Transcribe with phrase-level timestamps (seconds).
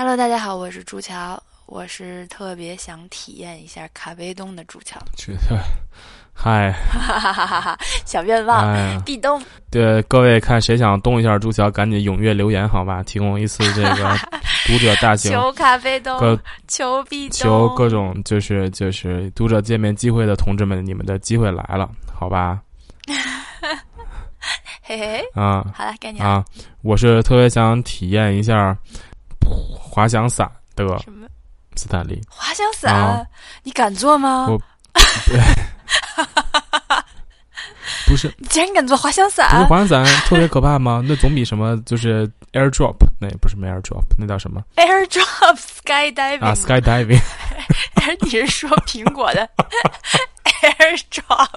[0.00, 4.96] Hello，大家好，我是朱乔，我是特别想体验一下咖啡东的朱乔。
[5.16, 5.58] 觉得，
[6.32, 7.78] 嗨，哈哈哈哈哈！
[8.06, 9.42] 小愿望，壁咚。
[9.72, 13.02] 对各位看谁想动一下朱乔，赶紧踊跃留言，好吧？
[13.02, 14.16] 提供一次这个
[14.68, 16.38] 读者大型求咖啡东，
[16.68, 22.60] 求壁咚，求各种就是就是读者见面机会的同志们，你们的机会来了，好吧？
[24.80, 25.24] 嘿 嘿嘿。
[25.34, 26.24] 啊好了，该你了。
[26.24, 26.44] 啊！
[26.82, 28.78] 我是特别想体验一下
[29.78, 31.26] 滑翔伞的什么
[31.76, 32.20] 斯坦利。
[32.28, 32.92] 滑翔伞？
[32.94, 33.24] 啊
[33.62, 34.46] 你敢做吗？
[34.48, 34.60] 我
[38.06, 39.64] 不是你竟然敢做滑翔伞不是？
[39.64, 41.02] 滑翔伞特别可怕吗？
[41.06, 47.20] 那总比什么就是 airdrop 那也不是没 airdrop，那叫什么 Airdrop skydiving 啊？skydiving
[47.96, 49.48] 还是 你是说苹果的
[50.78, 51.48] Airdrop？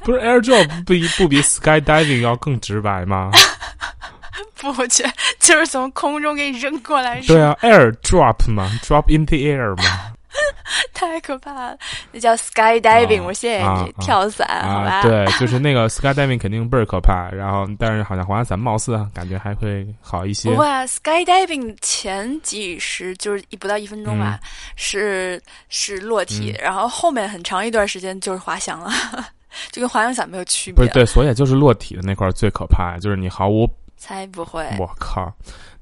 [0.00, 3.30] 不是 airdrop 不比不比 skydiving 要更直白吗？
[4.60, 9.84] 不，我觉得就是从空中给你扔过来，对啊，airdrop 嘛，drop in the air 嘛。
[10.92, 11.78] 太可怕了。
[12.10, 14.90] 那叫 skydiving，、啊我谢谢你，跳伞，好吧？
[14.98, 20.56] 啊，对，就是那个 skydiving 肯定倍儿可怕，然后但是好像滑翔伞貌似感觉还会好一些不。
[20.56, 28.90] 会啊，skydiving 前几十就是一不到一分钟吧，嗯是是落体，然后后面很长一段时间就是滑翔了，
[29.70, 30.74] 就跟滑翔伞没有区别。
[30.74, 34.66] 不是对，所以就是落体的那块最可怕，就是你毫无，才不会。
[34.78, 35.32] 我靠，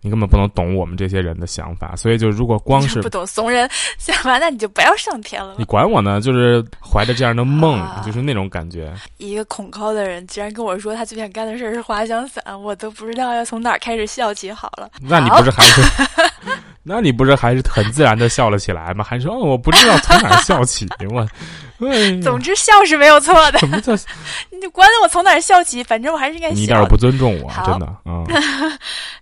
[0.01, 1.95] 你根本不能懂我们这些人的想法。
[1.97, 5.65] 所以就如果光是不懂怂人想法，那你就不要上天了你。
[5.65, 8.93] 管我呢，就是怀着这样的梦，啊就是那种感觉。
[9.19, 14.53] 一个恐高的人居然跟我说他最想干的事是滑翔伞，我都不知道要从哪儿开始笑起。
[14.53, 15.83] 好了，那你不是还是，
[16.85, 19.05] 那你不是还是很自然的笑了起来吗？
[19.09, 21.21] 还说、哦、我不知道从哪儿笑起，我，
[21.89, 23.93] 哎总之笑是没有错的，什么叫
[24.51, 26.55] 你就管我从哪儿笑起，反正我还是应该笑。
[26.55, 28.25] 你一点儿不尊重我，真的啊！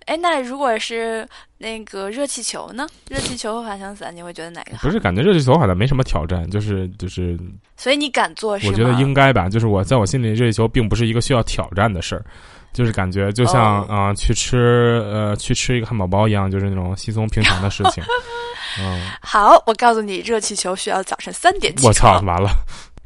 [0.06, 1.26] 哎，那如果是
[1.58, 2.86] 那个热气球呢？
[3.08, 4.88] 热气球和滑翔伞，你会觉得哪个好？
[4.88, 7.38] 不是，感觉热气球好像没什么挑战，就是就是，
[7.76, 8.66] 所以你敢做是？
[8.66, 9.48] 我觉得应该吧。
[9.48, 12.24] 就是我在我心里，热气球并不是一个需要挑战的事儿，
[12.72, 13.86] 就是感觉就像哦。
[13.88, 18.02] 啊、去吃呃去吃一个汉堡包一样，就是那种稀松平常的事情。
[18.78, 22.48] 嗯，好，我告诉你，热气球需要早晨三点起我操，完了，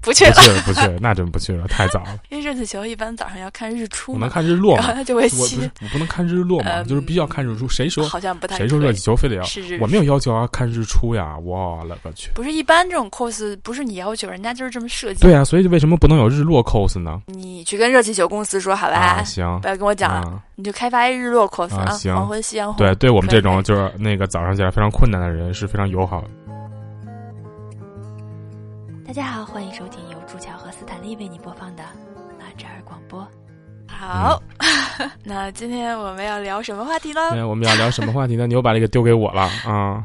[0.05, 2.19] 不去了，不去了，不去了，那真不去了，太早了。
[2.29, 4.95] 因为热气球一般早上要看日出我能，看日落吗然后？
[4.95, 7.69] 它就会我不吸是，我不能看日落嘛，嗯就是必须要看日出。
[7.69, 9.43] 谁说好像不太谁说热气球非得要？
[9.81, 11.37] 我没有要求要看日出呀！
[11.39, 12.31] 我勒个去！
[12.35, 15.21] 不是一般这种 cos 不是你要求，人家就是这么设计。
[15.21, 17.23] 对啊，所以为什么不能有日落 cos 呢？
[17.27, 22.77] 你去跟热气球公司说好吧，啊，行不要跟我讲了，啊，你就开发一日落 cos 啊行黄昏夕阳红。
[22.77, 26.29] 对，对我们这种就是那个早上起来非常困难的人是非常友好的。
[29.07, 31.83] 大家好，欢迎收听由朱乔和斯坦利为你播放的
[32.39, 33.27] 马扎尔广播。
[33.87, 34.43] 好，
[35.23, 37.21] 那今天我们要聊什么话题呢？
[37.29, 38.47] 今天我们要聊什么话题呢？
[38.47, 40.03] 你又把这个丢给我了啊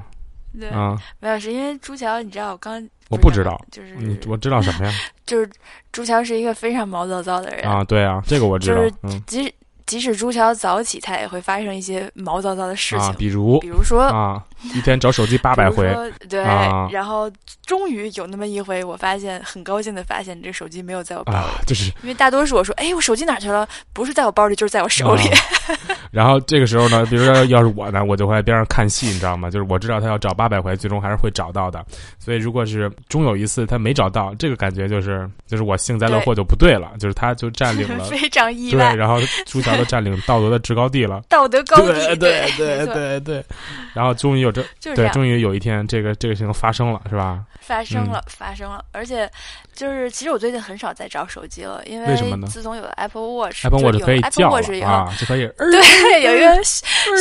[0.60, 0.98] 对，啊！
[1.20, 4.94] 没有，是因为朱乔，你知道我刚我不知道，就是你我知道什么呀？
[5.26, 5.50] 就是
[5.92, 8.94] 朱乔是一个非常毛躁躁的人，啊，对啊，这个我知道就是。
[9.04, 9.54] 嗯即使
[9.90, 14.40] 即使朱桥早起，他也会发生一些毛躁躁的事情，啊，比如比如说啊，
[14.76, 15.92] 一天找手机八百回
[16.30, 17.28] 对，啊然后
[17.66, 23.68] 终于有那么一回，我发现很高兴的发现，这个手机没有在我包里，啊，就是因为大多数我说，哎，我手机哪去了？
[23.92, 25.28] 不是在我包里，就是在我手里。
[25.30, 25.40] 啊
[26.12, 29.50] 然后这个时候呢，比如说要是我呢，我就会在边上看戏，你知道吗？
[29.50, 31.86] 就是我知道他要找八百回，最终还是会找到的。
[32.18, 38.04] 所以如果是终有一次他没找到，这个感觉就是就是我幸灾乐祸就不对了，就是他就占领了。
[38.10, 41.22] 非常意对，外，然后朱乔都占领道德的制高地了。
[41.30, 43.46] 道德高地，对对对对对，
[43.94, 47.44] 然后终于有这对，终于有一天这个这个事情发生了，是吧？
[47.62, 49.30] 发生嗯了，发生了，而且
[49.74, 55.48] 就是其实我最近很少在找手机了，因为什么呢自从有了 Apple Watch，Apple Watch 可以叫 Watch 以后，了啊，就可以。
[55.58, 56.64] 对， 有一个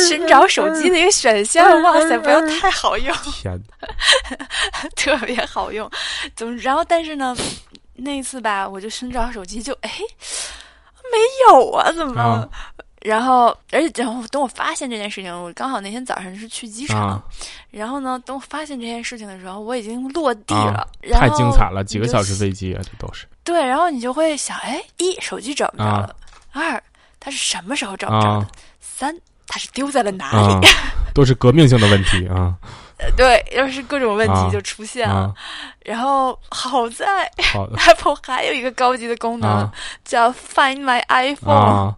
[0.07, 3.61] 寻找手机的一个选项，哇塞，不要太好用，天，
[4.95, 5.89] 特别好用。
[6.35, 6.55] 怎么？
[6.57, 7.35] 然后但是呢，
[7.97, 9.91] 那一次吧，我就寻找手机就，哎
[11.11, 12.21] 没有啊，怎么？
[12.21, 12.49] 啊。
[13.01, 17.23] 然后，而且，然后等我发现这件事情，我刚好那天早上是去机场，啊。
[17.71, 23.25] 然后呢，等我发现这件事情的时候，我已经落地啊了，太精彩了，几个小时飞机啊，这都是。
[23.45, 25.99] 对，然后你就会想，哎，一手机找不着啊。
[25.99, 26.15] 了，
[26.51, 26.83] 二
[27.21, 28.47] 它是什么时候找不着的，啊。
[28.81, 29.15] 三
[29.47, 30.67] 它是丢在了哪里？
[30.67, 30.71] 啊，
[31.13, 32.35] 都是革命性的问题啊。
[32.35, 32.57] 呃
[33.15, 35.15] 对，要是各种问啊题就出现了。
[35.15, 35.33] 啊！
[35.85, 39.71] 然后好在好 Apple 还有一个高级的功能、啊
[40.03, 41.95] 叫 Find My iPhone，、啊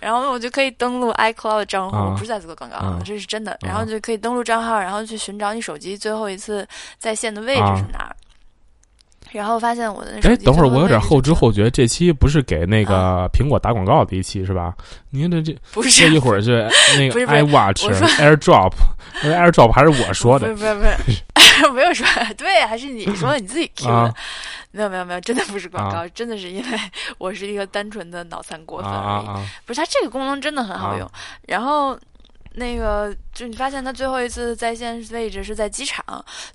[0.00, 3.52] 然后我就可以登录 iCloud 账户，啊不是在做广告，啊这是真的。
[3.52, 6.66] 啊然后就可以登录账号，然后去寻找你手机最后一次
[6.98, 8.16] 在线的位置是哪儿。
[9.32, 14.74] 然后发现我的哎，等会儿我有点后知后觉，这期不是给那个苹果打广告的一期是吧？
[15.10, 16.68] 您这这不这是一会儿是
[16.98, 17.88] 那个 iWatch
[18.18, 18.72] AirDrop
[19.22, 22.06] AirDrop 还是我说的不是不是不是 没有说
[22.36, 23.92] 对，还是你说的你自己 Q 的。
[23.92, 24.14] 啊
[24.72, 26.78] 没有没有没有，真的不是广告，啊真的是因为
[27.18, 29.46] 我是一个单纯的脑残过啊分而已。
[29.66, 31.10] 不是，它这个功能真的很好用。
[31.48, 31.98] 然后
[32.52, 36.04] 那个，就你发现他最后一次在线位置是在机场，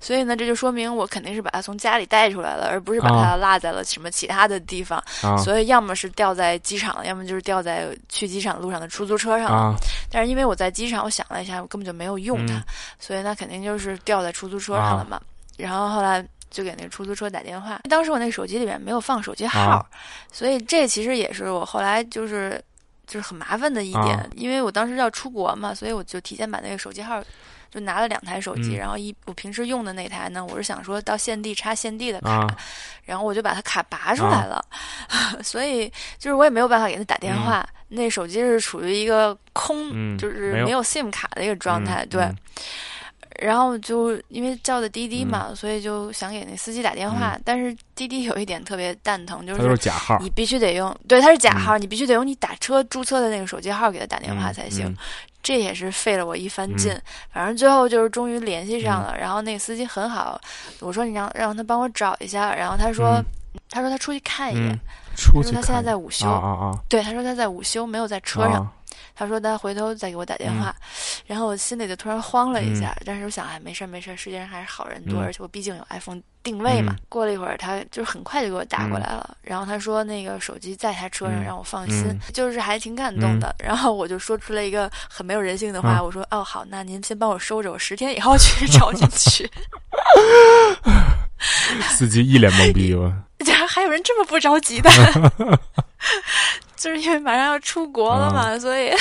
[0.00, 5.02] 所以呢，这就说明我肯定是把他从家里带出来了，而不是把他落在了什么其他的地方。
[5.22, 9.56] 啊所以要么是掉在机场，要么就是掉在去机场路上的出租车上了。
[9.56, 9.74] 啊
[10.10, 12.64] 但是因为我在机场，我想了一下，我根本就没有用它，嗯
[12.98, 15.20] 所以那肯定就是掉在出租车上了嘛。
[15.56, 19.86] 然后后来就给那个出租车打电话，当时我那手机里面没有放手机号，啊
[20.30, 22.62] 所以这其实也是我后来就是
[23.06, 24.26] 就是很麻烦的一点，啊。
[24.34, 27.22] 因为我当时要出国嘛，所以我就提前把那个手机号。
[27.68, 28.78] 就拿了两台手机，嗯。
[28.78, 32.56] 然后一我平时用的那台呢，我是想说到现地插现地的卡，啊。
[33.04, 34.64] 然后我就把它卡拔出来了，
[35.42, 42.22] 所以就是我也没有办法给他打电话，那手机是处于一个空，嗯就是没有 SIM 卡的一个状态，嗯对。
[42.22, 42.36] 嗯
[43.40, 54.86] 然后就因为叫的滴滴嘛，所以就想给那司机打电话，但是滴滴有一点特别蛋疼，就是是假号你必须得用，对，它是假号，你必须得用你打车注册的那个手机号给他打电话嗯才行。
[54.86, 54.96] 嗯。
[55.42, 56.76] 这也是费了我一番嗯。
[56.76, 56.92] 劲，
[57.32, 59.16] 反正最后就是终于联系上了。
[59.16, 60.40] 然后那个司机很好，
[60.80, 63.24] 我说你让让他帮我找一下，然后他说、嗯。
[63.70, 64.78] 他说他出去看一眼，嗯，
[65.16, 68.52] 出去他说他现在在午休，啊啊对，他说他在午休，没有在车啊。
[68.52, 68.72] 上。
[69.14, 70.74] 他说他回头再给我打电话，
[71.26, 76.94] 然后我心里就突然慌了一下，但是我想，哎，没事儿没事儿，世界上还是好人多，嗯而且我毕竟有 iPhone 定位嘛。
[76.96, 83.54] 嗯过了一会儿，他就是很快就给我打过来了，然后他说那个手机在他车上，嗯让我放心，嗯就是还挺感动的。
[83.62, 89.50] 然后我就说出了一个很没有人性的话，啊我说哦好，那您先帮我收着，我十天以后去 找您去。
[91.90, 93.12] 司机一脸懵逼 我
[93.44, 94.90] 竟然还有人这么不着急的，
[96.76, 98.92] 就是因为马上要出国了嘛，所以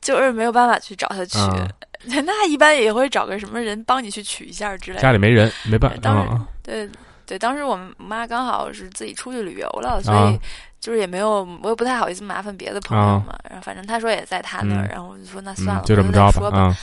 [0.00, 1.38] 就是没有办法去找他取。
[1.38, 1.66] 啊
[2.24, 5.02] 那一般也会找个什么人帮你去取一下之类的。
[5.02, 6.88] 家里没人没办法当时啊对
[7.26, 10.40] 对，当时我妈刚好是自己出去旅游了，所啊以
[10.80, 13.38] 就是也没有，我也不太好意思麻烦别的朋友嘛。
[13.44, 16.56] 然后反正他说也在他那儿，嗯然后我就说那算了，嗯就这么回头再说吧。
[16.56, 16.76] 着吧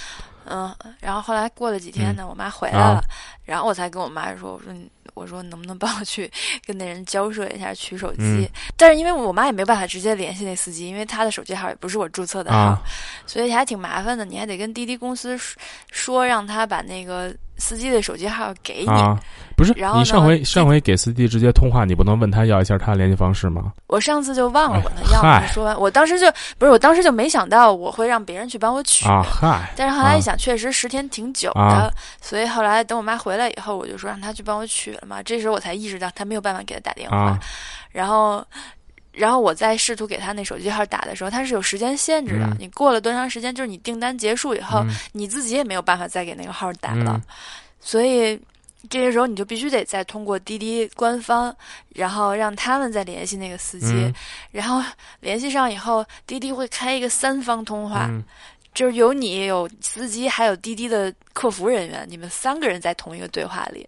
[0.50, 3.04] 嗯嗯，然后后来过了几天呢，我妈回来啊了，
[3.44, 6.30] 然后我才跟我妈说，我说你，我说能不能帮我去
[6.66, 8.22] 跟那人交涉一下取手机？
[8.22, 12.80] 嗯但是因为我妈也没办法直接联系那司机，因为他的手机号也不是我注册的号，啊
[13.26, 14.24] 所以还挺麻烦的。
[14.24, 15.58] 你还得跟滴滴公司说
[15.92, 18.90] 说，让他把那个司机的手机号给你。
[18.90, 19.18] 啊！
[19.58, 23.74] 不是然后你上回上回给司机直接通话，你不能问他要一下他的联系方式吗？
[23.88, 25.80] 我上次就忘了管他要，嗨没说完。
[25.80, 29.08] 我当时就不是，我当时就没想到我会让别人去帮我取。
[29.08, 35.24] 啊嗨但是后来一想，确实十天挺久的，啊所以后来等我妈回来以后，我就说让她去帮我取了嘛。
[35.24, 37.40] 这时候我才意识到他没有办法给他打电话，啊
[37.92, 38.46] 然后，
[39.12, 42.46] 然后我在试图给他那手机号打的时候，他是有时间限制的。
[42.46, 47.22] 嗯你过了多长时间，就是你订单结束以后，嗯你自己也没有办法再给那个号打了，嗯
[47.80, 48.40] 所以。
[48.92, 51.54] 这个时候你就必须得再通过滴滴官方，
[51.90, 54.14] 然后让他们再联系那个司机，嗯
[54.52, 54.82] 然后
[55.20, 58.24] 联系上以后，滴滴会开一个三方通话，嗯
[58.74, 63.86] 就是有你、有司机，还有滴滴的客服人员，你们三个人在同一个对话里，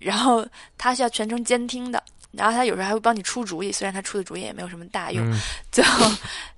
[0.00, 0.44] 然后
[0.76, 2.02] 他是要全程监听的，
[2.32, 5.38] 然后他有时候还会帮你出主意，虽然他出的主意也没有什么大用，嗯
[5.70, 6.10] 最后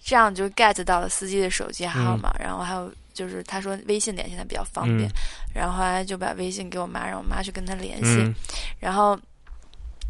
[0.02, 5.12] 这样就 get 到了司机的手机号码，然后还有就是他说微信联系他比较方便，嗯
[5.54, 8.34] 然后后来就把微信给我妈，让我妈去跟他联系，嗯
[8.80, 9.18] 然后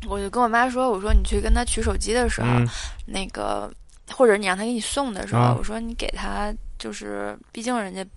[0.08, 2.68] 我就跟我妈说，我说你去跟他取手机的时候，嗯
[3.06, 3.72] 那个
[4.10, 8.10] 或者你让他给你送的时候，啊我说你给他就是，毕竟人家嗯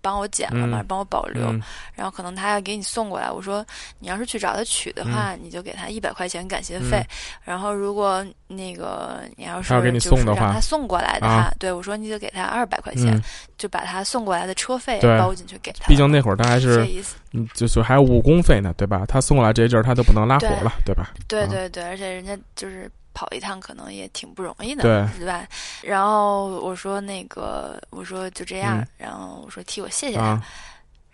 [0.00, 1.62] 帮我剪了嘛，嗯帮我保留，嗯
[1.94, 3.30] 然后可能他要给你送过来。
[3.30, 3.64] 我说
[3.98, 6.98] 你要是去找他取的话，你就给他一百块钱感谢费。
[6.98, 7.06] 嗯
[7.44, 13.22] 然后如果那个你要是他要给你就是送的话让他送过来的话，啊对我说你就给他二百块钱，嗯，
[13.56, 15.86] 就把他送过来的车费包进去给他。
[15.86, 16.86] 毕竟那会儿他还是。
[17.32, 19.04] 嗯，就是还有误工费呢，对吧？
[19.06, 21.02] 他送过来这一阵儿他都不能拉活了，对吧？
[21.02, 25.48] 啊对对对，而且人家就是跑一趟可能也挺不容易的，对是吧？
[25.82, 30.22] 然后我说那个，我说就这样，嗯然后我说替我谢谢他。
[30.22, 30.42] 啊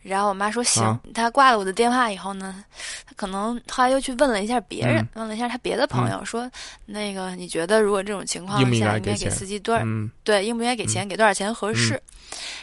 [0.03, 2.65] 然后我妈说行，啊她挂了我的电话以后呢，
[3.07, 6.51] 她可能后来又去问了一下别人，嗯问了一下她别的朋友，说
[6.87, 9.83] 那个你觉得如果这种情况下应该给司机多少？
[9.85, 11.07] 嗯对，应不应该给钱？
[11.07, 12.03] 给多少钱合适？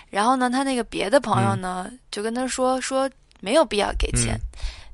[0.10, 4.38] 然后呢，他那个别的朋友呢，就跟他说说没有必要给钱。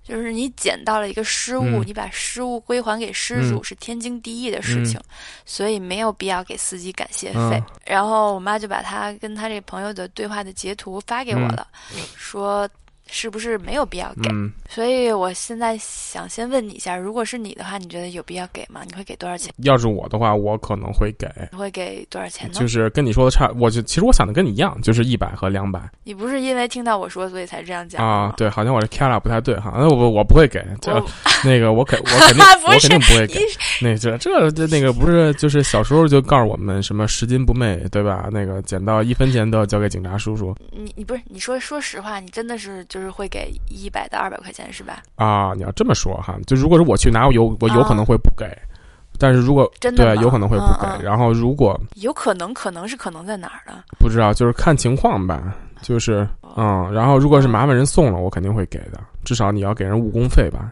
[0.07, 1.83] 嗯就是你捡到了一个失物，嗯。
[1.85, 3.63] 你把失物归还给失主、嗯。
[3.63, 4.99] 是天经地义的事情，
[5.45, 7.39] 所以没有必要给司机感谢费。
[7.39, 7.63] 嗯。
[7.85, 11.67] 然后我妈就把他跟他这朋友的对话的截图发给我了，
[12.15, 12.69] 说
[13.09, 14.29] 是不是没有必要给？
[14.31, 18.81] 嗯，所以我现在想先问你一下，如果是你的话，你觉得有必要给吗？
[18.87, 19.53] 你会给多少钱？
[19.57, 22.59] 要是我的话，我可能会给，你会给多少钱呢？
[22.59, 28.33] 就是跟你说的差，我就其实我想的跟你一样，就是一百和两百你不是因为听到我说所以才这样讲啊。
[28.37, 30.91] 对，好像我这 k a r a 不太对哈，那我我不会给，这
[31.45, 33.39] 那个我肯我肯定 我肯定不会给。
[33.81, 38.29] 那这这这那个不是就是小时候就告诉我们什么拾金不昧对吧？
[38.31, 45.03] 那个捡到一分钱都要交给警察叔叔你你不是你说说实话，你真的是就是会给一百到二百块钱是吧？
[45.15, 45.51] 啊！
[45.53, 48.57] 你要这么说哈，就如果是我去拿，我有我有可能会不给，
[49.19, 50.87] 但是如果真的对有可能会不给。
[50.87, 53.83] 嗯嗯然后如果有可能，可能是可能在哪儿呢？
[53.99, 56.25] 不知道，就是看情况吧，就是
[56.55, 60.71] 嗯，然后如果是麻烦人送了，我肯定会给的，至少你要给人误工费吧，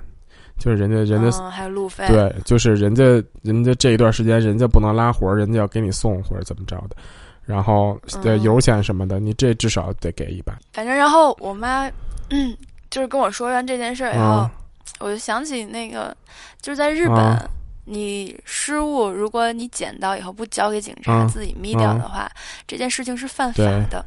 [0.58, 2.08] 就是人家人家嗯，还有路费。
[2.08, 3.04] 对，就是人家
[3.42, 6.96] 人家这一段时间人家不能拉活儿，人家要给你送或者怎么着的，
[7.44, 10.54] 然后对嗯油钱什么的，你这至少得给一百。
[10.72, 11.90] 反正然后我妈，
[12.34, 12.58] 嗯，
[12.90, 14.52] 就是跟我说完这件事儿以后，啊。
[15.00, 16.16] 我就想起那个，
[16.62, 17.50] 就是在日本，啊。
[17.86, 22.32] 你失误，如果你捡到以后不交给警察，啊自己眯掉的话，
[22.66, 24.04] 这件事情是犯法的。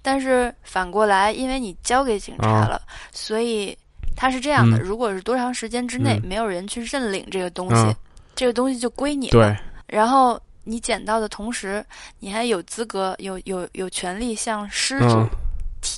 [0.00, 2.66] 但是反过来，因为你交给警察啊。
[2.66, 2.80] 了，
[3.12, 3.76] 所以
[4.16, 4.80] 他是这样的：嗯。
[4.80, 6.26] 如果是多长时间之内嗯。
[6.26, 7.94] 没有人去认领这个东西，啊。
[8.34, 9.32] 这个东西就归你了。
[9.32, 11.84] 对，然后你捡到的同时，
[12.18, 15.30] 你还有资格、有有有权利向失主嗯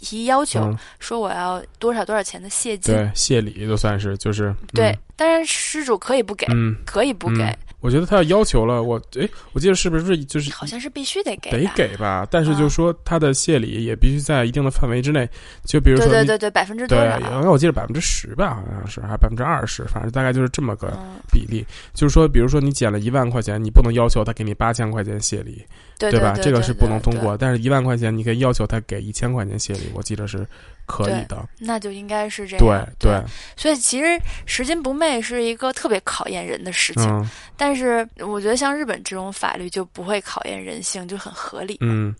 [0.01, 2.95] 提要求，嗯，说我要多少多少钱的谢金。
[2.95, 11.71] 对，谢礼就算是就是对，但是失主可以不给，嗯，可以不给，嗯我觉得他要要求了，我诶，我记得是不是就是好像是必须得给得。
[11.77, 12.27] 给吧？
[12.29, 15.29] 但是啊就是说他的谢礼也必须在一定的范围之内，
[15.65, 17.21] 就比如说对对对对，百分之多对，少？
[17.31, 21.65] 然后我记得百分之十吧，好像是还百分之二十，反正大概就是这么个嗯，比例。
[21.95, 25.65] 就是说，比如说你捡了一万块钱，你不能要求他给你八千块钱谢礼，吧？
[25.99, 27.37] 对对这个是不能通过。
[27.37, 30.47] 但是一万块钱，你可以要求他给一千块钱谢礼，我记得是
[30.87, 31.47] 可以的。
[31.59, 32.89] 那就应该是这对样。
[32.99, 33.21] 对，
[33.57, 41.77] 所以其实拾金不昧是一个特别考验人的事情，嗯但是我觉得像日本这种法律就不会考验人性，就很合理。
[41.81, 42.15] 嗯，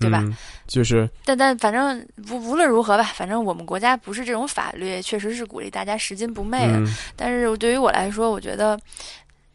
[0.00, 6.78] 对吧嗯就是但但反正无无论如何吧，反正我们国家不是这种法律，确实是鼓励大家拾金不昧的。
[6.78, 8.78] 嗯但是对于我来说，我觉得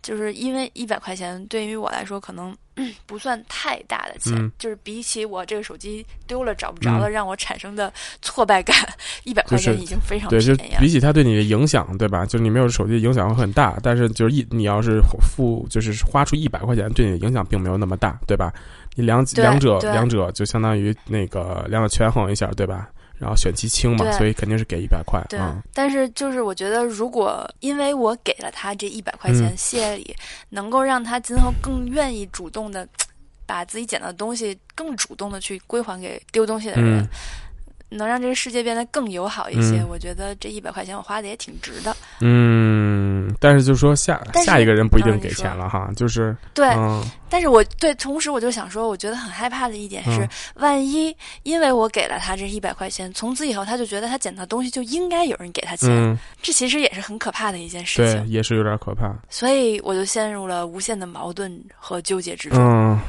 [0.02, 8.76] 就是因为一百块钱对于我来说可能、嗯 不算太大的钱，嗯就是比起我这个手机丢了找不着了、让我产生的挫败感，
[9.24, 10.80] 一百块钱已经非常对，就便宜了。
[10.80, 12.26] 比起它对你的影响，对吧？
[12.26, 18.54] 就是你没有手机影响会很大，但是就是一你要是付就是花出一百块钱，对你的影响并没有那么大，对吧？
[18.96, 22.90] 你两两者两者就相当于那个两者权衡一下，对吧？
[23.20, 25.62] 然后选其轻嘛，所以肯定是给一百块对，啊。
[25.74, 29.58] 但是就是我觉得，如果因为我给了他这一百块钱嗯。
[29.58, 30.16] 谢礼，
[30.50, 32.88] 能够让他今后更愿意主动的
[33.46, 37.08] 把自己捡到的东西更主动的去归还给丢东西的人，嗯
[37.90, 39.82] 能让这个世界变得更友好一些。
[39.82, 41.96] 嗯我觉得这一百块钱我花的也挺值的。
[42.22, 58.28] 嗯，但是就是说下下一个人不一定给钱了哈，就是对，嗯但是我对，同时我就想说，我觉得很害怕的一点是，嗯万一因为我给了他这一百块钱，从此以后他就觉得他捡到东西就应该有人给他钱，嗯，这其实也是很可怕的一件事对，情。
[58.28, 59.12] 也是有点可怕。
[59.30, 62.60] 所以我就陷入了无限的矛盾和纠结之中。
[62.60, 63.00] 嗯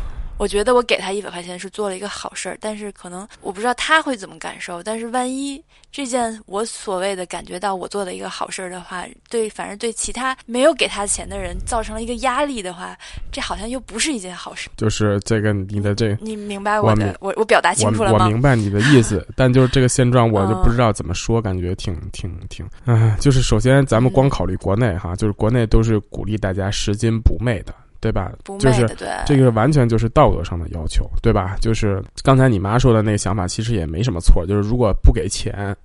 [0.41, 4.83] 我觉得我给他一百块钱是做了一个好事儿，但是可能我不知道他会怎么感受。
[4.83, 12.97] 但是万一这件我所谓的感觉到我做了一个好事儿的话，对，反正对其他没有给他钱的人造成了一个压力的话，
[13.31, 14.71] 这好像又不是一件好事。
[14.79, 16.17] 就是这个你的这个。
[16.23, 18.27] 你明白我的我我表达清楚了我我？
[18.27, 28.33] 明白你的意思，但就是这个现状，我就嗯不知道怎么说，感觉挺挺挺，唉，就是首先咱们光考虑国内哈，就是国内都是鼓励大家拾金不昧的，对吧？
[28.59, 28.89] 就是
[29.27, 31.57] 这个完全就是道德上的要求，对吧？
[31.61, 35.77] 就是刚才你妈说的那个想法，其实也没什么错，就是如果不给钱。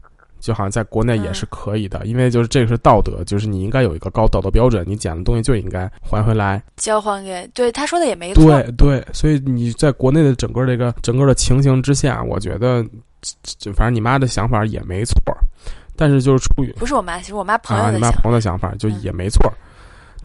[0.42, 6.62] 就好像在国内也是可以的，因为就是这个是道德，就是你应该有一个高道德标准，你捡的东西就应该还回来。
[6.76, 8.44] 交还给对他说的也没错。
[8.44, 12.86] 对对，所以你在国内的整个这个整个的情形之下，我觉得，
[13.58, 15.16] 就反正你妈的想法也没错，
[15.96, 18.22] 但是就是出于不是我妈，其实我妈朋啊你妈友的想法。
[18.22, 19.54] 朋友的想法就嗯也没错儿，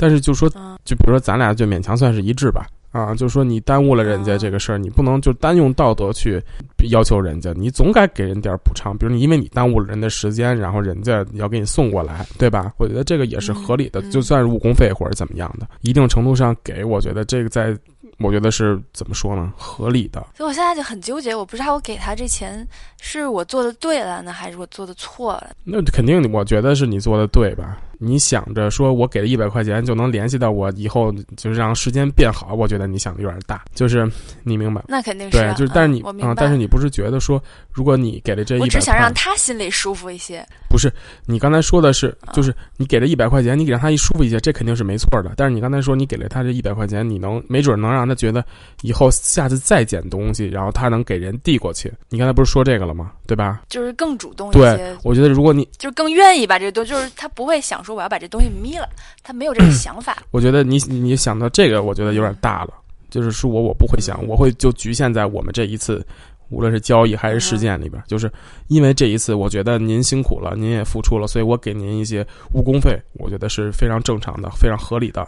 [0.01, 2.67] 但是就说嗯就比如说咱俩就勉强算是一致吧。
[2.93, 6.43] 啊，就是说你耽误了人家哦这个事儿，你不能就单用道德去
[6.91, 8.99] 要求人家，你总该给人点儿补偿。
[8.99, 12.73] 比如你因为你耽误了人的时间，然后人家要给你送过来，对吧？
[12.79, 17.73] 我觉得这个也是合理的，就算是误工费或者怎么样的，一定程度上给，我觉得这个在，
[18.19, 19.53] 我觉得是怎么说呢？
[19.57, 20.27] 合理的。
[20.37, 22.67] 所以我现在就很纠结，我不知道我给他这钱
[23.01, 25.53] 是我做的对了呢，还是我做的错了？
[25.63, 27.79] 那肯定，我觉得是你做的对吧？
[28.03, 34.11] 你想着说我给了一百块钱就能联系到我以后，就是让时间变好，我觉得你想的有点大，就是
[34.43, 34.83] 你明白？
[34.89, 40.43] 那肯定是对，就是但是你啊，但是你不是觉得说，如果你给了这一百，我只想让他心里舒服一些。
[40.71, 40.91] 不是，
[41.27, 45.33] 你刚才说的是，就是你给了一百块钱，你给让他一舒服一些，这肯定是没错的。
[45.37, 48.43] 但是你刚才说你给了他这一百块钱，你能没准能让他觉得
[48.81, 51.93] 以后下次再捡东西，然后他能给人递过去。
[52.09, 53.13] 你刚才不是说这个了吗？
[53.31, 53.63] 对吧？
[53.69, 54.77] 就是更主动一些。
[54.77, 58.89] 对，我觉得如果你就是更愿意把这个东，就是他不会想说我要把这东西眯了，
[59.23, 60.19] 他没有这个想法。
[60.33, 62.75] 我觉得你你想到这个，我觉得有点大了。
[63.09, 66.05] 就是是我我不会想，我会就局限在我们这一次。
[66.53, 68.29] 无论是交易还是事件里边，就是
[68.67, 75.25] 因为这一次，我觉得您辛苦了，您也付出了，所以我给您一些误工费，我觉得是非常正常的，非常合理的。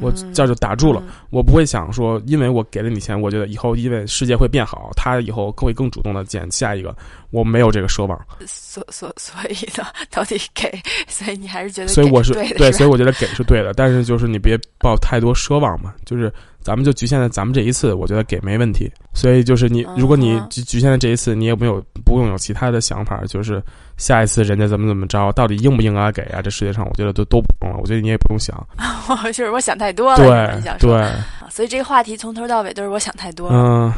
[0.00, 6.94] 我这就打住了，我不会想说，因为我给了你钱，我觉得以后因为世界会变好，他以后会更主动的捡下一个，
[7.30, 8.18] 我没有这个奢望。
[8.46, 10.70] 所所所以呢，到底给，
[11.08, 16.32] 所以你还是觉得，所以我是对，所以我觉得给是对的，但是就是你别抱太多奢望嘛，就是
[16.62, 18.90] 咱们就局限在咱们这一次，我觉得给没问题。
[19.14, 23.62] 所以就是你，如果你局局限在这一次，你也没有不用有其他的想法，就是
[23.96, 26.40] 下一次人家怎么怎么着，到底应不应该给啊？
[26.40, 28.56] 这世界上我觉得都都不用了，我觉得你也不用想。
[29.26, 31.12] 就是我想太多了，对对，
[31.50, 33.56] 所以这个话题从头到尾都是我想太多了。
[33.56, 33.92] 嗯。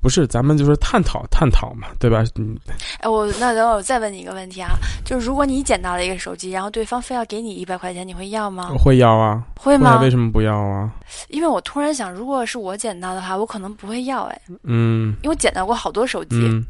[0.00, 2.24] 不是，咱们就是探讨探讨嘛，对吧？
[2.36, 2.56] 嗯。
[3.00, 4.70] 哎，我那等会我再问你一个问题啊，
[5.04, 8.70] 就是如果你捡到了一个手机，然后对方非要给你一百块钱，你会要吗？
[8.78, 9.42] 会要啊。
[9.56, 9.98] 会吗？
[10.00, 10.90] 为什么不要啊？
[11.28, 14.24] 因为我突然想，如果是我捡到的话，我可能不会要。
[14.24, 14.40] 哎。
[14.62, 15.16] 嗯。
[15.22, 16.64] 因为我捡到过好多手机，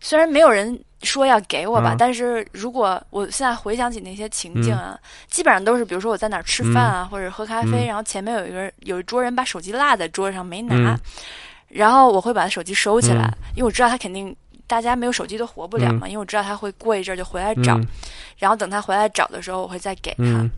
[0.00, 4.98] 虽然没有人说要给我吧，但是如果我现在回想起那些情境啊，
[5.28, 10.98] 基本上都是，比如说我在哪儿吃饭啊，或者喝咖啡，然后前面有一个有一桌人把手机落在桌上没拿。
[11.68, 14.34] 然后我会把他手机收起来，因为我知道他肯定
[14.66, 16.08] 大家没有手机都活不了嘛。
[16.08, 17.78] 因为我知道他会过一阵就回来找，
[18.38, 20.48] 然后等他回来找的时候，我会再给他。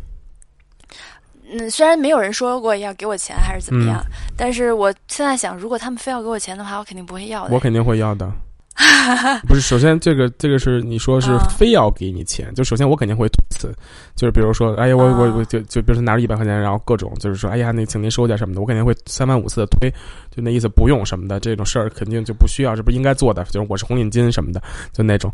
[1.53, 4.05] 嗯，虽然没有人说过要给我钱还是怎么样，
[4.37, 7.55] 但是我现在想，如果他们非要给我钱的话，我肯定不会要的。
[7.55, 8.31] 我肯定会要的。
[9.47, 13.75] 不是，首先这个这个是你说是非要给你钱，就首先我肯定会推辞，
[14.17, 19.91] 就是比如说，哎呀，我我我就就比如说拿着一百块钱，然后各种就是说，哎呀，那请您收点什么的，我肯定会三番五次的推，
[20.31, 24.63] 就那意思不用什么的这种事儿肯定就不需要，这不是应该做的，就是我是红领巾什么的，
[24.93, 25.31] 就那种，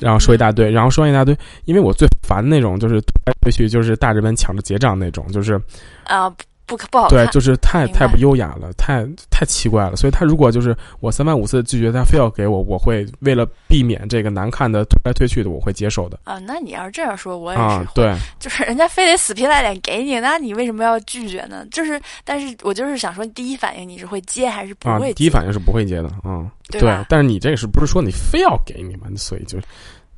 [0.00, 5.60] 然后说一大堆，然后说完一大堆，因为我最烦那种就是推来推去就是大人们抢着结账那种，就是
[6.04, 6.32] 啊。
[6.66, 9.96] 不可不好看对，就是太太不优雅了，太太奇怪了。
[9.96, 16.18] 所以他如果就是我三番五次拒绝他，非要给我，我会为了避免这个难看的推来推去的，我会接受的。
[16.24, 21.66] 啊，那你要是这样说，我也是对， 就是人家非得死皮赖脸给你，那你为什么要拒绝呢？
[21.70, 25.12] 就是，但是我就是想说，第一反应你是会接还是不会？
[25.14, 26.80] 第一反应是不会接的，嗯，对。
[27.08, 29.06] 但是你这个是不是说你非要给你嘛？
[29.16, 29.58] 所以就，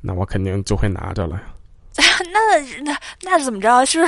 [0.01, 1.41] 那我肯定就会拿着了。
[2.31, 3.83] 那那那是怎么着？
[3.85, 4.07] 是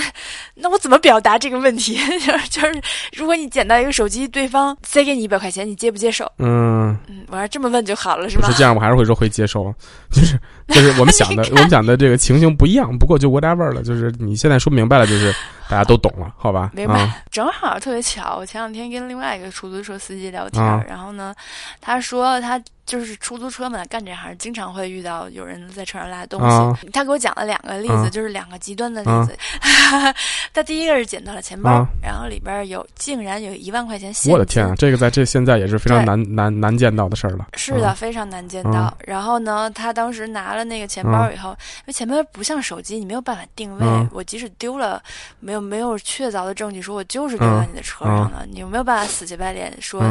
[0.56, 1.96] 那我怎么表达这个问题？
[2.20, 2.82] 就 是就是，
[3.14, 6.26] 如果你捡到一个手机，对方塞给你一百块钱，你接不接受？
[6.38, 8.48] 嗯嗯，我要这么问就好了，是吗？
[8.50, 9.74] 是这样，我还是会说会接受。
[10.16, 12.98] 就是就是我们想的， 我们讲的这个情形不一样。
[12.98, 15.34] 不过就 whatever 了，就是你现在说明白了，就是
[15.70, 16.72] 大家都懂了，好吧？
[16.74, 17.24] 明白。
[17.32, 21.34] 正好特别巧，我前两天跟另外一个出租车司机聊天，然后呢，
[21.80, 22.62] 他说他。
[22.90, 26.90] 就是出租车嘛，干这行经常会遇到有人在车上拉东西。
[26.92, 29.38] 他给我讲了两个例子，就是两个极端的例子。
[30.52, 34.34] 他第一个是捡到了钱包，然后里边有竟然有一万块钱现金。
[34.34, 37.50] 我的天啊，这个在这现在也是非常难难难见到的事儿了。
[37.54, 38.92] 是的，非常难见到。
[39.06, 44.08] 然后呢，他当时拿了那个钱包以后，因为钱包不像手机，你没有办法定位。
[44.12, 45.00] 我即使丢了，
[45.40, 50.02] 没有没有确凿的证据说我就是丢在你的车上了，你有没有办法死乞白脸说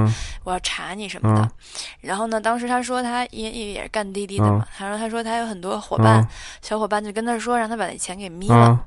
[0.45, 1.51] 我要查你什么的？
[2.01, 2.69] 然后呢，当时。
[2.69, 4.67] 他说他也也也是干滴滴的嘛。
[4.77, 6.23] 他说他说他有很多伙伴，
[6.61, 8.79] 小伙伴就跟他说让他把那钱给眯了，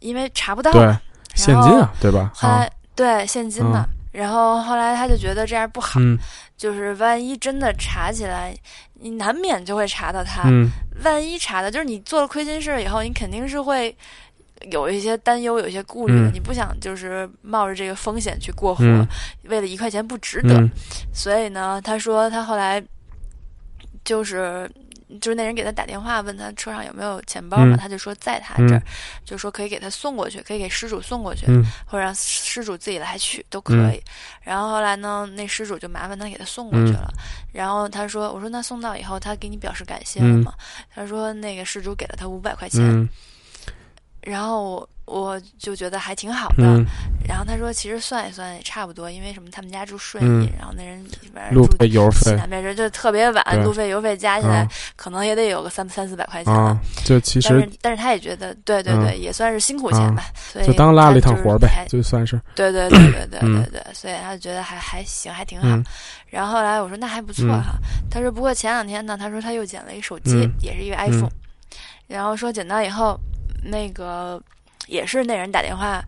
[0.00, 0.72] 因为查不到。
[0.72, 0.96] 对，
[1.34, 2.30] 现金啊，对吧？
[2.34, 6.00] 后来对现金嘛，然后后来他就觉得这样不好，
[6.60, 8.54] 就是万一真的查起来，
[9.00, 10.42] 你难免就会查到他。
[11.02, 13.96] 万一查的，就是你做了亏心事以后，你肯定是会。
[14.70, 18.84] 有一些担忧，有一些顾虑的，你不想就是冒着这个风险去过活，
[19.44, 20.62] 为了一块钱不值得。
[21.14, 22.84] 所以呢，他说他后来
[24.04, 24.70] 就是
[25.20, 28.82] 就是那人给他打电话问他车上有没有钱包嘛，他就说在他这儿，
[29.24, 31.46] 就说可以给他送过去，可以给失主送过去，
[31.86, 34.02] 或者让失主自己来取都可以。
[34.42, 37.12] 然后后来呢，那失主就麻烦他给他送过去了。
[37.52, 40.52] 然后他说：“我说那送到以后，他给你表示感谢了吗？”
[40.94, 42.80] 他说：“那个失主给了他五百块钱。”
[44.22, 46.62] 然后我我就觉得还挺好的，
[47.26, 49.48] 然后他说，其实算一算也差不多，因为什么？
[49.50, 51.04] 他们家住顺嗯义，然后那人
[51.34, 65.66] 反正住路费、油费西南边，这就特别晚，路费、油费加起来啊可能也得有个三三四百块钱啊了。，就其实但是但是他也觉得，对对对，也算是辛苦钱吧，所以就当拉了一趟活儿呗，就算是对对对 对对嗯对对，所以他就觉得还还行，还挺好。
[65.68, 65.84] 嗯
[66.30, 67.72] 然后后来我说那还不错嗯哈，
[68.08, 71.28] 他说不过前两天呢，他说他又捡了一手机，嗯也是一个 iPhone，、
[72.06, 73.18] 然后说捡到以后，
[73.62, 74.42] 那个
[74.86, 76.02] 也是那人打电话。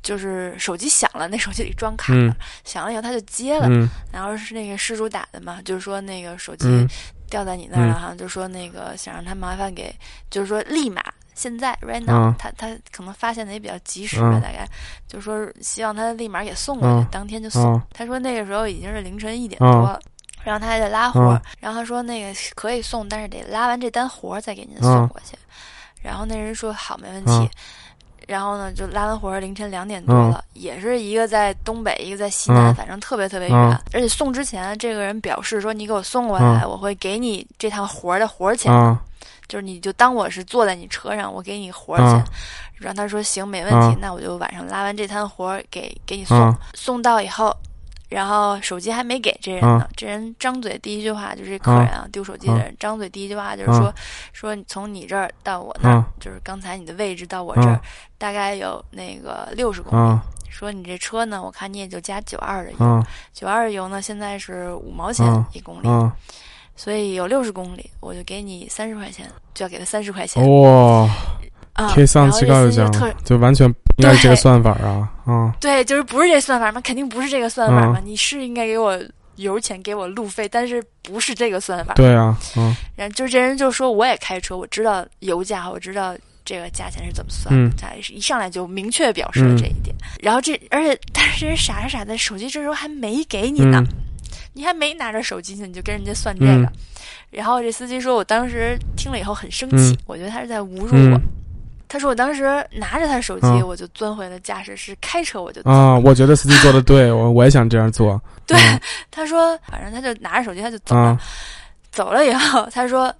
[0.00, 2.34] 就是手机响了，那手机里装卡了，嗯。
[2.64, 3.86] 响了以后他就接了，嗯。
[4.12, 6.88] 然后是那个失主打的嘛，就是说那个手机嗯。
[7.28, 9.94] 掉在你那儿了嗯哈，就说那个想让他麻烦给，
[10.30, 11.02] 就是说立马
[11.34, 12.36] 现在 right now，、啊。
[12.38, 14.66] 他他可能发现的也比较及时吧，啊大概
[15.08, 17.74] 就是说希望他立马给送过去，啊当天就送。
[17.74, 17.84] 啊。
[17.92, 20.00] 他说那个时候已经是凌晨一点啊多了。
[20.44, 21.42] 然后他还得拉活儿，啊。
[21.60, 25.36] 然后他说那个可以送，但是得拉完这单活儿再给您送啊过去。
[26.08, 27.32] 然后那人说好，没问题。
[27.32, 27.48] 啊
[28.26, 33.56] 然后呢，就拉完活儿凌晨两点多嗯了，也是一个在东北，一个在西南，嗯反正特别特别远。
[33.56, 39.00] 嗯而且送之前，这个人表示说：“你给我送过来，我会给你这趟活儿的活儿钱，啊
[39.48, 42.16] 就是你就当我是坐在你车上，我给你活儿钱。
[42.16, 42.24] 啊
[42.74, 46.36] 然后他说：“行，没问题，啊那我就晚上拉完这摊活儿给给你送。
[46.38, 47.56] 啊送到以后，
[48.08, 53.92] 然后手机还没给这人呢，这人张嘴第一句话就是这客人啊，丢手机的人、张嘴第一句话就是说、
[54.32, 56.06] 说你从你这儿到我那儿，啊。
[56.18, 57.80] 就是刚才你的位置到我这儿、啊。
[58.16, 60.02] 大概有那个六十公里。
[60.02, 60.22] 啊。
[60.50, 63.06] 说你这车呢，我看你也就加九二的油，啊。
[63.32, 65.46] 九二的油呢现在是五毛钱啊。
[65.52, 66.12] 一公里，啊！
[66.74, 70.42] 所以有六十公里，我就给你三十块钱，就要给他三十块钱。
[70.62, 71.08] 哇，
[71.74, 76.80] 啊，贴上然后这去告诉讲司机就特，就完全不应该是这个算法啊嗯对，就是不是这算法吗？
[76.80, 77.98] 肯定不是这个算法嘛。
[77.98, 78.98] 嗯你是应该给我
[79.36, 81.94] 油钱，给我路费，但是不是这个算法。
[81.94, 87.70] 对啊，嗯然后就是这人就说我也开车，我知道油价，我知道这个价钱是怎么算。
[87.76, 89.94] 他一上来就明确表示了这一点。
[90.20, 93.86] 然后这而且但是这人傻傻傻的，手机这时候还没给你呢，嗯
[94.54, 96.52] 你还没拿着手机呢，你就跟人家算这个。
[96.52, 96.72] 嗯
[97.30, 101.20] 然后这司机说，我当时听了以后很生气，嗯我觉得他是在侮辱我。
[101.88, 105.70] 嗯他说我当时拿着他手机，嗯我就钻回了驾驶室，开车我就走。
[105.70, 105.98] 啊！
[106.04, 108.20] 我觉得司机做的对，我我也想这样做。
[108.46, 111.00] 对，嗯他说，反正他就拿着手机他就走了。
[111.02, 111.20] 啊
[111.90, 113.12] 走了以后，他说，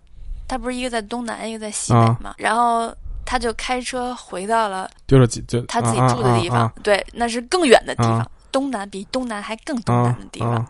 [0.46, 10.68] 他不是一个在东南，一个在西北啊嘛，然后他就开车回到了就是就他自己啊住的地方，啊对，那是更远的地方，啊东南比东南还更东啊南的地方，啊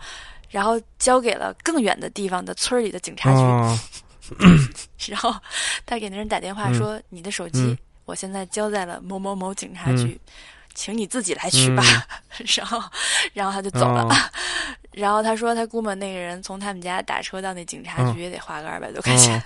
[0.51, 3.79] 然后交给了更远的地方的村里的警察局，啊
[5.09, 5.35] 然后
[5.85, 7.79] 他给那人打电话说：“你的手机、嗯
[8.09, 10.19] 我现在交在了某某某警察局，
[10.73, 11.83] 请你自己来取嗯吧。
[12.57, 12.83] 然后，
[13.35, 14.03] 然后他就走了。
[14.09, 14.31] 啊
[14.93, 19.43] 然后他说他估摸那个人从他们家打车到那警察局也得花个二百多块嗯钱。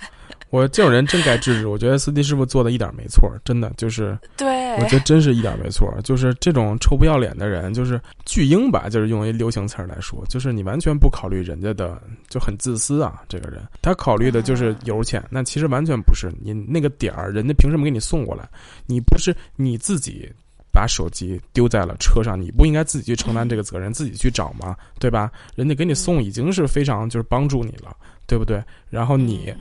[0.53, 1.65] 我这种人真该制止。
[1.65, 5.91] 我觉得司机师傅做的一点没错，真的就是，对我，觉得真是一点没错。
[6.03, 13.23] 就是这种臭不要脸的人，就是巨婴吧，就是用一流行词儿来说，就是你完全不考虑人家的，就很自私啊。
[13.27, 18.47] 这个人他考虑的就是油钱，那其实完全不是你那个点儿，人家凭什么给你送过来？
[18.85, 20.31] 你不是你自己。
[20.75, 24.75] 把手机丢在了车上，你不应该自己去承担这个责任，自己去找吗？
[24.99, 25.31] 对吧？
[25.53, 27.95] 人家给你送已经是非常就是帮助你了，
[28.33, 28.63] 对不对？
[28.89, 29.53] 然后你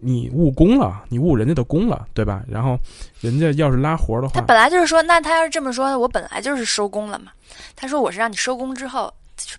[0.00, 2.42] 你误工了，你误人家的工了，对吧？
[2.46, 2.78] 然后
[3.22, 7.32] 人家要是拉活的话，他本来就是说，那他要是这么说，我本来就是收工了嘛。
[7.74, 9.10] 他说我是让你收工之后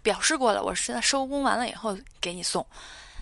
[0.03, 2.63] 表示过了，我是在收工完了以后给你送。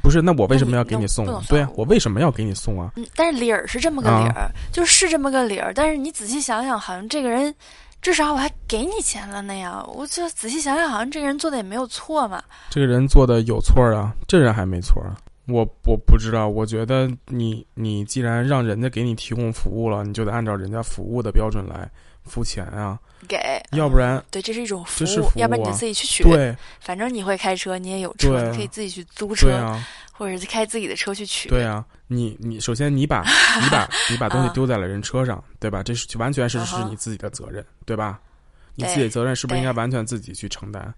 [0.03, 2.91] 不是，那我为什么要给你你送对啊我为什么要给你送啊？
[2.97, 5.73] 嗯，但是理儿是这么个理儿，就是这么个理儿。
[5.73, 7.55] 但是你仔细想想，好像这个人
[8.01, 9.83] 至少我还给你钱了呢呀。
[9.93, 12.41] 我就仔细想想，好像这个人做的也没有错嘛。
[12.69, 15.15] 这个人做的有错啊，这人还没错啊。
[15.47, 21.89] 我我不知道，我觉得你你既然让人家给你提供服务了，你就得按照人家服务的标准来
[22.25, 23.37] 付钱啊，给，
[23.71, 26.23] 要不然对，这是一种服务，服务啊要不然你就自己去取。
[26.23, 31.49] 对反正你会开车，你也有车，你可以自己去租车，对啊或者是开自己的车去取。
[31.49, 33.23] 对啊，你你首先你把
[33.61, 35.81] 你把你把东西啊丢在了人车上，对吧？
[35.81, 38.19] 这是完全是是你自己的责任，对吧？
[38.75, 40.93] 你自己的责任是不是应该完全自己去承担？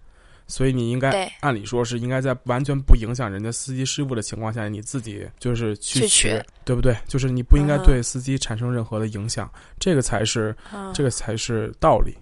[0.47, 6.95] 所以你应该按理说是应该在完全不影响人家司机师傅的情况下，你自己就是去去取取，对不对？
[7.07, 12.15] 就是你不应该对司机产生任何的影响，这个才是嗯，这个才是道理。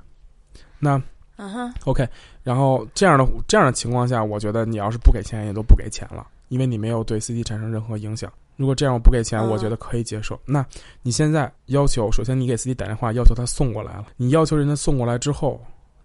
[0.79, 1.01] 那
[1.37, 2.07] 嗯哼，OK，
[2.43, 8.31] 然后这样的这样的情况下，我觉得你要是不给钱，也都不给钱了，因为你没有对司机产生任何影响。
[8.57, 10.39] 如果这样我不给钱，嗯我觉得可以接受。
[10.45, 10.63] 那
[11.01, 15.59] 你现在要求，首先你给司机打电话，要求他送过来了，你要求人家送过来之后，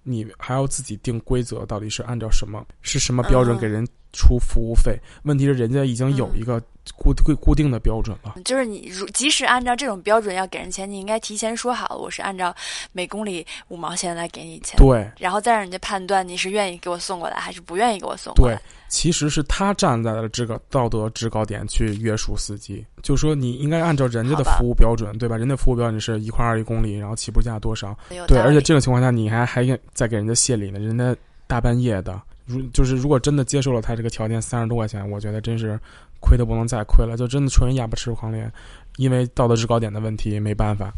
[0.09, 3.59] 你还要自己定规则，到底是按照什么是什么标准嗯。
[3.59, 4.98] 给人出服务费。
[5.24, 6.61] 问题是人家已经有一个
[6.96, 8.37] 固固固定的标准了。
[8.44, 12.55] 就是你如即使按照这种标准要给人钱，你应该提前说好，我是按照
[12.92, 25.37] 每公里五毛钱来给你钱，对，然后再让人家判断你是愿意给我送过来还是不愿意给我送过来对来。，其实是他站在了这个道德制高点去约束司机，就说你应该按照人家的服务标准，对吧？
[25.37, 27.96] 人家服务标准是一块二一公里，然后起步价多少？
[28.29, 31.14] 对，而且这种情况下，你还还再给人家谢礼呢，人家
[31.48, 35.78] 大半夜的，如就是如果真的接受了他这个条件，三十多块钱，我觉得真是
[36.20, 38.50] 亏的不能再亏了，就真的纯哑巴吃黄连，
[38.96, 40.90] 因为道德制高点的问题，没办法。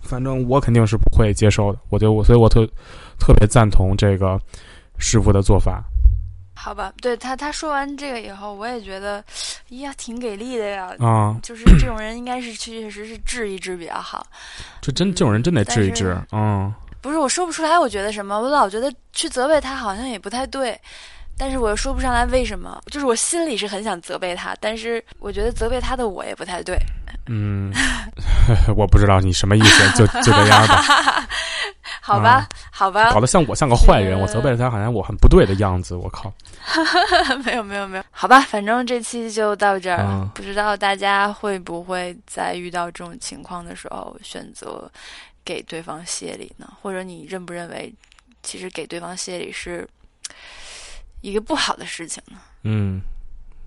[0.00, 2.66] 反正我肯定是不会接受的，我就我，所以我特
[3.18, 4.38] 特别赞同这个
[4.98, 5.82] 师傅的做法。
[6.54, 9.24] 好吧，对他他说完这个以后，我也觉得，
[9.70, 10.94] 哎呀，挺给力的呀。
[10.98, 14.24] 啊、 就是这种人，应该是确确实实治一治比较好。
[14.80, 16.72] 这真这种人真得治一治嗯，
[17.02, 20.80] 不是我说不出来，我觉得什么，我老觉得去责备他好像也不太对，
[21.36, 22.80] 但是我又说不上来为什么。
[22.86, 26.78] 就是我心里是很想责备他，但是我觉得责备他的我也不太对。
[27.26, 27.72] 嗯，
[28.76, 30.82] 我不知道你什么意思，就就这样吧，
[32.00, 36.32] 好吧，好吧搞，得像我像个坏人，我责备了他，好像我很不对的样子，我靠，
[37.44, 40.10] 没有没有没有，好吧，反正这期就到这儿了。
[40.22, 44.90] 嗯不知道大家会不会在遇到这种情况的时候选择
[45.44, 46.72] 给对方谢礼呢？
[46.80, 47.92] 或者你认不认为，
[48.42, 49.88] 其实给对方谢礼是
[51.20, 52.38] 一个不好的事情呢？
[52.64, 53.00] 嗯，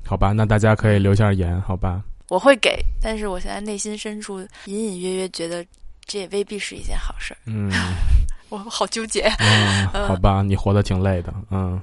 [0.05, 5.65] 好吧，那大家可以留下言，好吧，我会给，但是我现在内心深处隐隐约约觉得
[6.05, 7.37] 这也未必是一件好事儿。
[7.45, 7.71] 嗯
[8.49, 11.81] 我好纠结，嗯，好吧，你活得挺累的，嗯，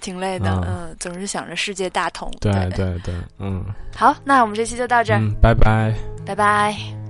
[0.00, 0.48] 挺累的。
[0.64, 2.30] 嗯嗯，总是想着世界大同。
[2.40, 3.64] 对对对，嗯
[3.96, 5.92] 好，那我们这期就到这儿，嗯，拜拜。
[6.24, 7.03] 拜拜。